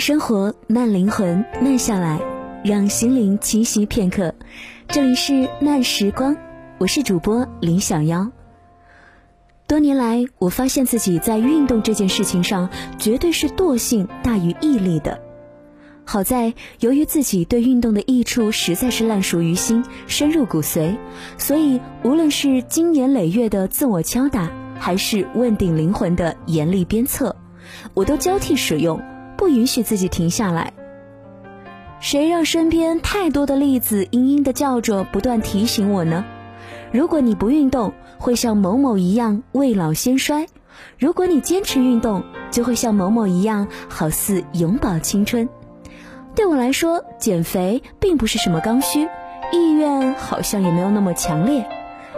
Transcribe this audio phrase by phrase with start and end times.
[0.00, 2.18] 生活，慢灵魂，慢下来，
[2.64, 4.34] 让心灵栖息片刻。
[4.88, 6.34] 这里是慢时光，
[6.78, 8.32] 我是主播林小妖。
[9.68, 15.20] 多年来，我发现自己在运动这件事情上，绝对是惰性大于毅力的。
[16.06, 20.96] 好在，由于自己对运动的益处实在是烂熟于心、深入骨髓，
[21.36, 27.36] 所以无论是经年累月的自我敲打，还是问鼎灵魂的严厉鞭策，
[27.92, 28.98] 我都交替使用。
[29.40, 30.74] 不允许自己停下来。
[31.98, 36.26] 谁让身边太多的例子嘤嘤的叫着，不断提醒我呢？
[36.92, 40.44] 如果你不运动，会像某某一样未老先衰；
[40.98, 45.48] 如果你坚持运动，就会像某某一样好似永葆青春。
[46.34, 49.08] 对我来说，减肥并不是什么刚需，
[49.54, 51.66] 意愿好像也没有那么强烈，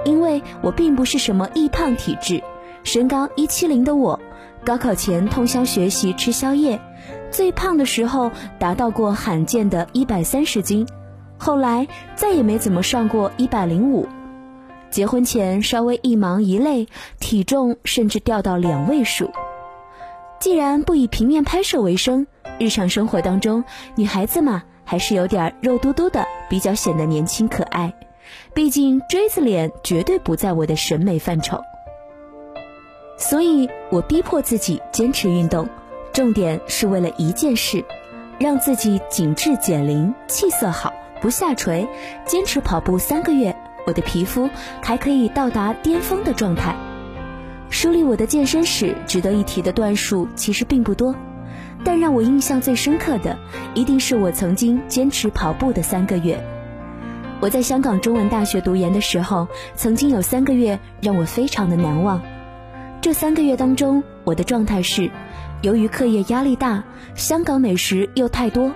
[0.05, 2.43] 因为我并不是什么易胖体质，
[2.83, 4.19] 身高一七零的我。
[4.65, 6.81] 高考前通宵学习吃宵夜，
[7.33, 10.87] 最胖的时候达到过罕见的一百三十斤，
[11.39, 14.07] 后来再也没怎么上过一百零五。
[14.91, 16.87] 结婚前稍微一忙一累，
[17.19, 19.31] 体重甚至掉到两位数。
[20.39, 22.27] 既然不以平面拍摄为生，
[22.59, 27.95] 日常生活当中女孩子嘛，还是有点肉嘟嘟的比较显得年轻可爱。
[28.53, 31.59] 毕竟锥子脸绝对不在我的审美范畴。
[33.17, 35.69] 所以我逼迫自己坚持运动，
[36.13, 37.83] 重点是为了一件事，
[38.39, 41.89] 让自己紧致减龄、气色好、不下垂。
[42.27, 44.51] 坚持跑步三个月，我的皮肤
[44.83, 46.77] 还可以到达巅峰的状态。
[47.71, 51.15] 梳理我的健身史，值得一提的段数其实并不多，
[51.83, 53.39] 但让我印象最深刻的，
[53.73, 56.39] 一定是我曾经坚持跑步的三个月。
[57.41, 62.21] 我在香港中文大学读研的时候，曾经有三个月让我非常的难忘。
[63.01, 65.11] 这三个月当中，我的状态是，
[65.63, 66.83] 由于课业压力大，
[67.15, 68.73] 香港美食又太多，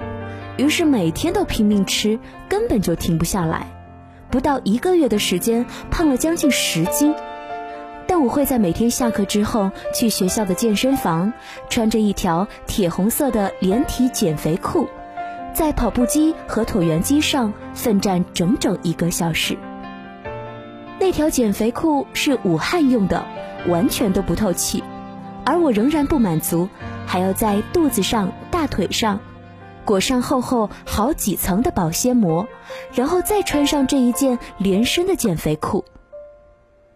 [0.57, 2.17] 于是每天都拼命吃，
[2.49, 3.67] 根本就停不下来。
[4.31, 7.13] 不到一个月的时间，胖了将近十斤。
[8.07, 11.33] 但我会在每天下课之后去学校的健身房，
[11.69, 14.89] 穿着一条铁红色的连体减肥裤，
[15.53, 19.57] 在跑步机和椭圆机上奋战整整一个小时。
[21.01, 23.27] 那条减肥裤是武汉用的。
[23.67, 24.85] 完全都不透气，
[25.47, 26.69] 而我仍然不满足，
[27.07, 29.21] 还要在肚子上、大腿上
[29.85, 32.47] 裹上厚厚好几层的保鲜膜，
[32.93, 35.85] 然后再穿上这一件连身的减肥裤。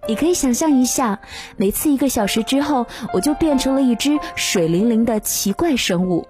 [0.08, 1.20] 你可以想象一下，
[1.56, 6.26] 每次一个小时之后，我就变成了一只水灵灵的奇怪生物。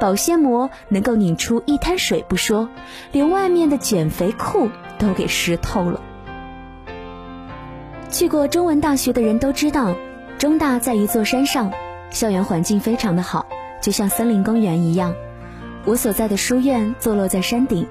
[0.00, 2.70] 保鲜膜能够拧出一滩水不说，
[3.12, 6.00] 连外面的减肥裤都给湿透了。
[8.10, 9.94] 去过中文大学的人都知道，
[10.40, 11.70] 中大在一座山上，
[12.08, 13.44] 校园环境非常的好，
[13.82, 15.14] 就像森林公园一样。
[15.84, 17.86] 我所在的书院坐落在山顶，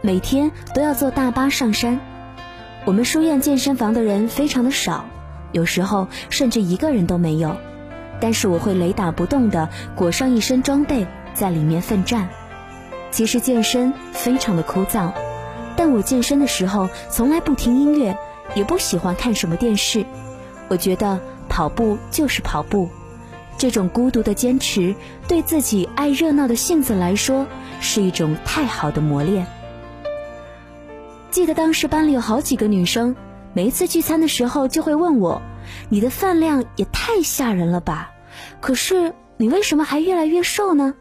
[0.00, 2.00] 每天都要坐大巴上山。
[2.84, 5.04] 我们书院健身房的人非常的少，
[5.52, 7.56] 有时候甚至一个人都没有。
[8.20, 12.28] 但是我会雷打不动地裹上一身装备，在里面奋战。
[13.12, 15.12] 其实健身非常的枯燥，
[15.76, 18.18] 但我健身的时候从来不听音乐。
[18.56, 20.04] 也不喜欢看什么电视，
[20.68, 21.20] 我觉得
[21.52, 22.88] 跑步就是跑步，
[23.58, 24.94] 这种孤独的坚持，
[25.28, 27.46] 对自己爱热闹的性子来说，
[27.78, 29.46] 是一种太好的磨练。
[31.30, 33.14] 记得当时班里有好几个女生，
[33.52, 35.42] 每一次聚餐的时候就会问我
[35.90, 38.12] ：“你的饭量也太吓人了吧？
[38.62, 40.94] 可是你为什么还越来越瘦呢？”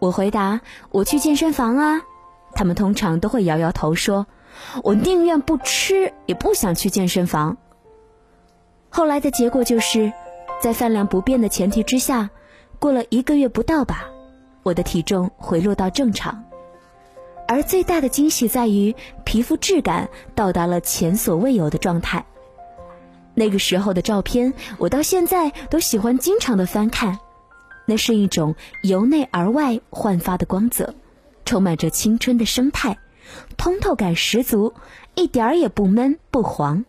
[0.00, 2.00] 我回答：“我去健身房啊。”
[2.56, 4.26] 他们通常都会摇摇头说。
[4.82, 7.58] 我宁愿不吃，也不想去健身房。
[8.90, 10.12] 后来的结果就是，
[10.60, 12.30] 在饭量不变的前提之下，
[12.78, 14.06] 过了一个月不到吧，
[14.62, 16.44] 我的体重回落到正常。
[17.46, 18.94] 而最大的惊喜在于，
[19.24, 22.24] 皮肤质感到达了前所未有的状态。
[23.34, 27.18] 那个时候的照片，我到现在都喜欢经常的翻看，
[27.86, 30.94] 那是一种由内而外焕发的光泽，
[31.44, 32.98] 充满着青春的生态。
[33.56, 34.74] 通透感十足，
[35.14, 36.84] 一点儿也不闷不黄。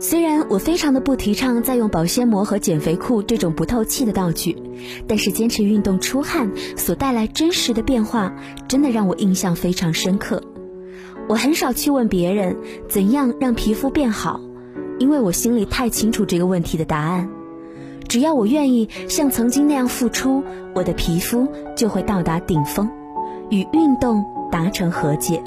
[0.00, 4.56] 虽然我非常的不提倡再用保鲜膜和减肥裤这种不透气的道具，
[5.08, 8.34] 但是坚持运动出汗所带来真实的变化，
[8.68, 10.42] 真的让我印象非常深刻。
[11.28, 12.56] 我很少去问别人
[12.88, 14.40] 怎样让皮肤变好，
[14.98, 17.28] 因为我心里太清楚这个问题的答案。
[18.06, 20.44] 只要我愿意像曾经那样付出，
[20.74, 22.88] 我的皮肤就会到达顶峰。
[23.50, 24.24] 与运动。
[24.54, 25.42] 达成和解。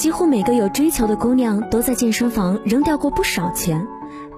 [0.00, 3.86] 几乎每个有追求的姑娘都在健身房扔掉过不少钱，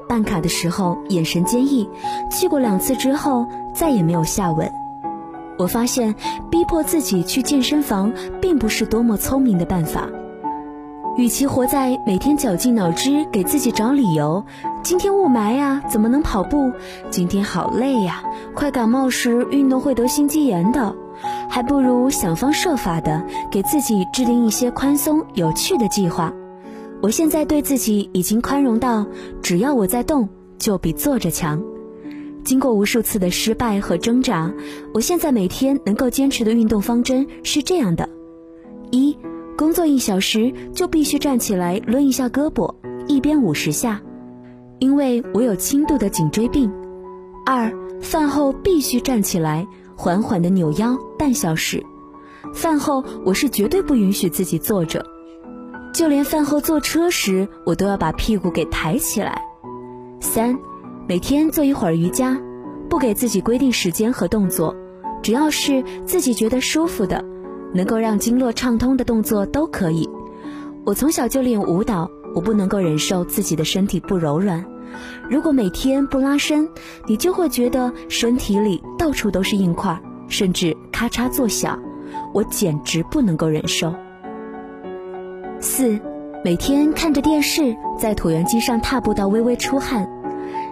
[0.09, 1.89] 办卡的时候眼神坚毅，
[2.33, 4.69] 去过两次之后再也没有下文。
[5.59, 6.17] 我发现
[6.51, 10.09] 逼迫自己去健身房并不是多么聪明的办法。
[11.17, 14.45] 与其活在每天绞尽脑汁给自己找理由，
[14.83, 16.73] 今天雾霾呀，怎么能跑步？
[17.09, 18.25] 今天好累呀，
[18.57, 20.97] 快感冒时运动会得心肌炎的，
[21.55, 26.33] 还不如想方设法的给自己制定一些宽松有趣的计划。
[27.03, 29.07] 我现在对自己已经宽容到，
[29.43, 30.27] 只要我在动，
[30.57, 31.63] 就比坐着强。
[32.43, 34.51] 经过无数次的失败和挣扎，
[34.95, 38.09] 我现在每天能够坚持的运动方针是这样的：
[38.91, 39.15] 一。
[39.55, 42.75] 工作一小时就必须站起来抡一下胳膊，
[43.07, 44.01] 一边五十下，
[44.79, 46.73] 因为我有轻度的颈椎病。
[47.45, 47.71] 二，
[48.01, 49.67] 饭后必须站起来
[49.97, 51.85] 缓缓的扭腰半小时，
[52.55, 55.05] 饭后我是绝对不允许自己坐着，
[55.95, 59.43] 就连饭后坐车时我都要把屁股给抬起来。
[60.21, 60.59] 三，
[61.09, 62.41] 每天做一会儿瑜伽，
[62.89, 64.75] 不给自己规定时间和动作，
[65.23, 67.25] 只要是自己觉得舒服的。
[67.75, 70.07] 能够让经络畅通的动作都可以。
[70.85, 74.63] 我从小就练舞蹈，我不能够忍受自己的身体不柔软。
[75.29, 76.69] 如果每天不拉伸，
[77.07, 79.99] 你就会觉得身体里到处都是硬块，
[80.29, 81.79] 甚至咔嚓作响，
[82.33, 83.95] 我简直不能够忍受。
[85.61, 85.99] 四，
[86.45, 90.09] 每天看着电视，在椭圆机上踏步到微微出汗。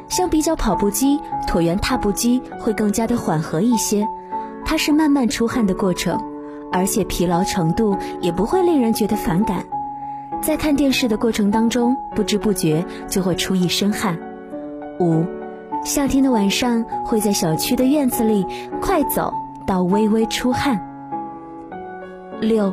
[0.09, 4.07] 相比较跑步机，椭圆踏步机会更加的缓和一些，
[4.65, 6.21] 它是慢慢出汗的过程。
[6.73, 9.65] 而且疲劳程度也不会令人觉得反感，
[10.43, 14.19] 在看电视的过程当中，不知不觉就会出一身汗。
[14.99, 15.25] 五，
[15.85, 18.47] 夏天的晚上会在小区的院子里
[18.81, 19.33] 快走
[19.67, 20.81] 到微微出汗。
[22.41, 22.73] 六，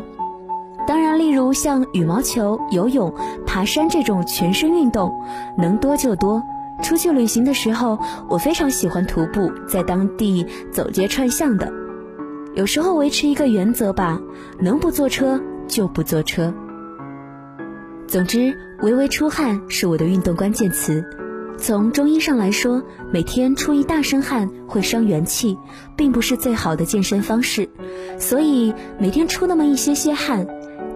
[0.88, 3.14] 当然，例如像羽毛球、游泳、
[3.46, 5.14] 爬山这种全身运动，
[5.58, 6.42] 能多就多。
[6.82, 8.00] 出去旅行的时候，
[8.30, 11.70] 我非常喜欢徒步，在当地走街串巷的。
[12.56, 14.22] 有时候维持一个原则吧，
[14.60, 16.54] 能不坐车就不坐车。
[18.08, 21.04] 总之，微微出汗是我的运动关键词。
[21.58, 22.82] 从中医上来说，
[23.12, 25.58] 每天出一大身汗会伤元气，
[25.98, 27.68] 并不是最好的健身方式。
[28.18, 30.48] 所以每天出那么一些些汗，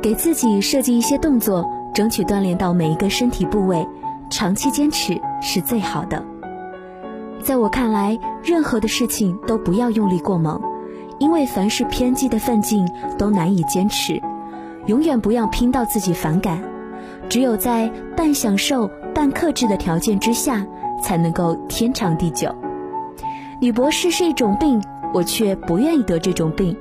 [0.02, 3.86] 给自己设计一些动作，争取锻炼到每一个身体部位，
[4.30, 6.24] 长期坚持是最好的。
[7.44, 10.62] 在我看来，任何的事情都不要用力过猛。
[11.20, 12.88] 因为凡是偏激的奋进
[13.18, 14.20] 都难以坚持，
[14.88, 16.71] 永远不要拼到自己反感。
[17.32, 20.68] 只有在半享受半克制的条件之下，
[21.02, 22.54] 才能够天长地久。
[23.62, 24.84] 女博士是一种病，
[25.14, 26.76] 我却不愿意得这种病。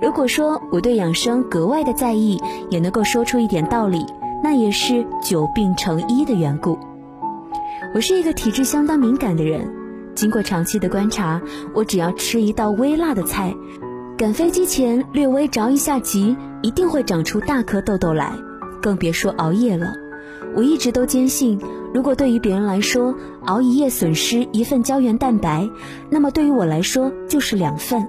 [0.00, 2.40] 如果说我对养生格外的在意，
[2.70, 4.06] 也能够说出一点道理，
[4.44, 6.78] 那也是久病成医的缘故。
[7.92, 9.68] 我是一个体质相当敏感的人。
[10.14, 11.42] 经过长期的观察，
[11.74, 13.52] 我只要吃一道微辣的菜，
[14.16, 18.32] 赶飞机前略微着一下急，一定会长出大颗痘痘来，
[18.80, 19.92] 更别说熬夜了。
[20.56, 21.60] 我一直都坚信，
[21.94, 23.14] 如果对于别人来说
[23.46, 25.68] 熬一夜损失一份胶原蛋白，
[26.10, 28.08] 那么对于我来说就是两份。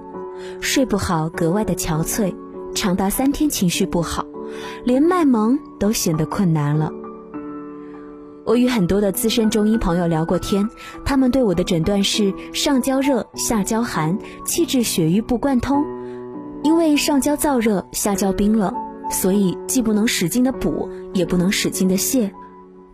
[0.60, 2.34] 睡不好格外的憔悴，
[2.74, 4.26] 长达三天情绪不好，
[4.84, 6.90] 连卖萌都显得困难了。
[8.44, 10.68] 我与很多的资深中医朋友聊过天，
[11.04, 15.84] 他们对我的诊断是上焦热，下焦寒，气滞血瘀不贯通。
[16.64, 18.74] 因为上焦燥热，下焦冰冷，
[19.12, 22.30] 所以既不能使劲的补，也不能使劲的泻。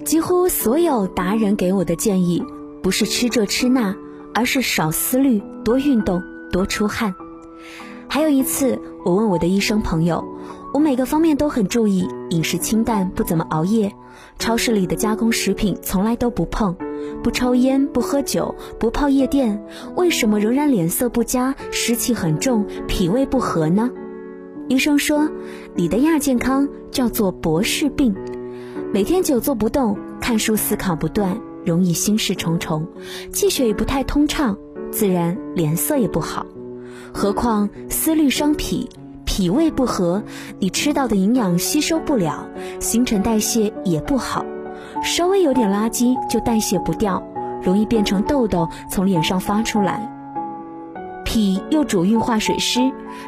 [0.04, 2.44] 几乎所有达人给我的建议，
[2.82, 3.96] 不是吃这吃那，
[4.34, 6.22] 而是少思虑，多运动，
[6.52, 7.14] 多出汗。
[8.08, 10.24] 还有一次，我问我的医生朋友。
[10.74, 13.90] 我每个方面都很注意，饮食清淡，不怎么熬夜，
[14.38, 16.76] 超市里的加工食品从来都不碰，
[17.22, 19.64] 不抽烟，不喝酒，不泡夜店，
[19.96, 23.90] 为什么仍然脸色不佳，湿气很重，脾胃不和呢？
[24.68, 25.30] 医生说，
[25.78, 28.12] 你的亚健康叫做博士病，
[28.92, 32.84] 每天久坐不动，看书思考不断，容易心事重重，
[33.32, 34.58] 气血也不太通畅，
[34.90, 36.44] 自然脸色也不好，
[37.14, 38.88] 何况思虑伤脾。
[39.24, 40.24] 脾胃不和，
[40.58, 42.48] 你吃到的营养吸收不了，
[42.80, 44.44] 新陈代谢也不好，
[45.04, 47.22] 稍微有点垃圾就代谢不掉，
[47.62, 50.12] 容易变成痘痘从脸上发出来。
[51.24, 52.80] 脾又主运化水湿，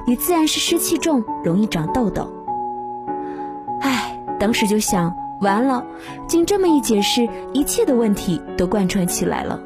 [0.04, 2.28] 你自然是湿气重，容易长痘痘。
[3.80, 5.84] 唉，当时就想，完了，
[6.28, 9.60] 经这么一解释，一切的问题都贯穿起来了。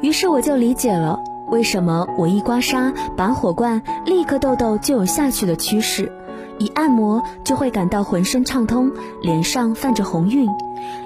[0.00, 1.18] 于是我就理解了。
[1.48, 6.12] 为什么我一刮痧拔火罐，立刻痘痘就有下去的趋势？
[6.58, 10.48] 一按摩就会感到浑身畅通，脸上泛着红晕，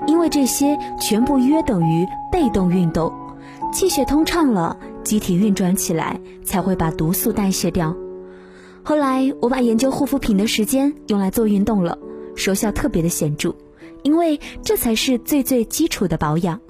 [0.06, 3.11] 因为这些全部约等于被动运动。
[3.73, 7.94] 气血通畅了，机体运转起来，才会把毒素代谢掉。
[8.86, 11.98] 后来我把研究护肤品的时间用来做运动了，
[12.36, 13.56] 收效特别的显著，
[14.02, 16.60] 因为这才是最最基础的保养。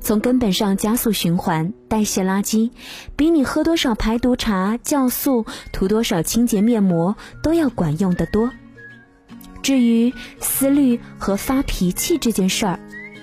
[0.00, 2.72] 从根本上加速循环、代谢垃圾，
[3.14, 8.50] 比你喝多少排毒茶、酵素、涂多少清洁面膜都要管用得多。
[9.62, 12.80] 至于思虑和发脾气这件事儿，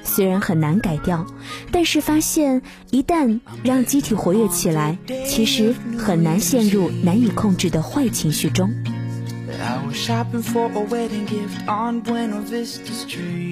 [0.09, 1.25] 虽然很难改掉，
[1.71, 4.97] 但是发现一旦让机体活跃起来，
[5.27, 8.69] 其实很难陷入难以控制的坏情绪中。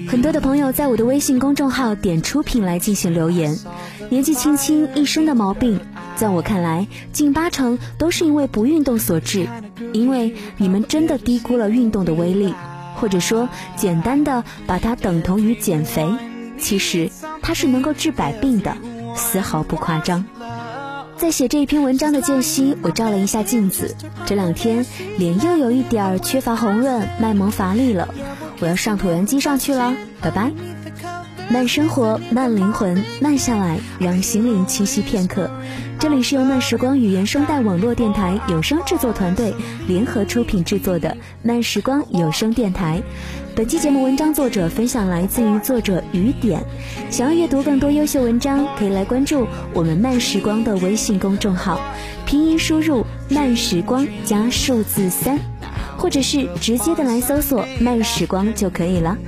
[0.08, 3.56] 很多的朋友在我的微信公众号点出品来进行留言，
[4.08, 5.80] 年纪轻轻一身的毛病，
[6.16, 9.46] 在我看来近八成都是因为不运动所致，
[9.92, 12.54] 因为你们真的低估了运动的威力，
[12.96, 16.08] 或者说简单的把它等同于减肥，
[16.58, 17.10] 其实
[17.40, 18.76] 它是能够治百病的，
[19.16, 20.24] 丝毫不夸张。
[21.16, 24.86] 在写这一篇文章的间隙，我照了一下镜子，这两天
[25.16, 28.08] 脸又有一点儿缺乏红润，卖萌乏力了。
[28.60, 30.52] 我要上椭圆机上去了，拜拜。
[31.50, 35.50] 慢生活，慢灵魂，慢下来，让心灵栖息片刻。
[35.98, 39.52] 这里是由慢时光与原声带网络电台有声制作团队
[39.88, 43.02] 联合出品制作的慢时光有声电台。
[43.58, 46.62] 本期节目文章作者分享来自于作者雨点。
[47.10, 51.80] 想要阅读更多优秀文章，可以来关注我们慢时光的微信公众号，
[52.24, 55.40] 拼音输入慢时光加数字三，
[55.96, 59.18] 或者是直接的来搜索慢时光就可以了。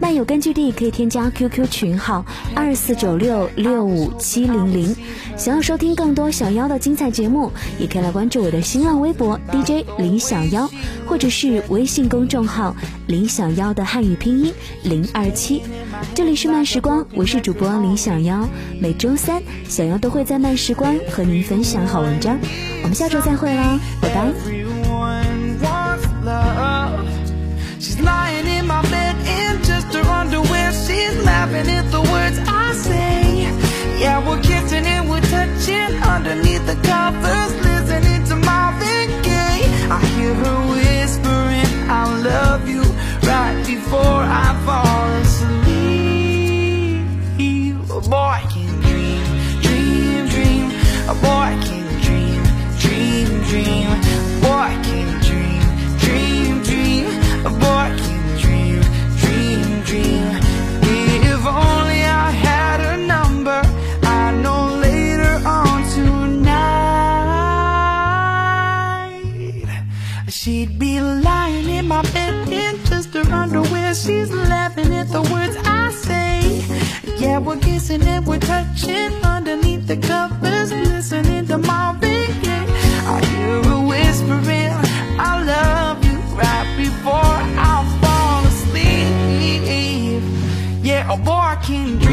[0.00, 2.24] 漫友根据地可以添加 QQ 群号
[2.54, 4.94] 二四九六六五七零零。
[5.36, 10.70] 想要收听更多小妖的精彩节目，也可以来关注我的新浪微博 DJ 李小妖，
[11.06, 12.74] 或者是微信公众号
[13.06, 15.62] 李小妖的汉语拼音零二七。
[16.14, 18.48] 这里是慢时光，我是主播李小妖。
[18.80, 22.38] 每周三，小妖都会在慢时光和您分享好文章。
[22.82, 24.65] 我们下周再会啦，拜拜。
[31.56, 33.42] Laughing at the words I say.
[34.00, 37.65] Yeah, we're kissing and we're touching underneath the covers,
[70.46, 75.56] She'd be lying in my bed in just her underwear She's laughing at the words
[75.64, 76.62] I say.
[77.18, 82.68] Yeah, we're kissing and we're touching Underneath the covers, listening to my ringing
[83.12, 84.70] I hear her whispering,
[85.18, 90.22] I love you Right before I fall asleep.
[90.84, 92.05] Yeah, oh boy, I can